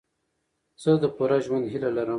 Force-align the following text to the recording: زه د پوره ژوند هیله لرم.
زه 0.81 0.91
د 1.03 1.05
پوره 1.15 1.37
ژوند 1.45 1.65
هیله 1.73 1.89
لرم. 1.95 2.09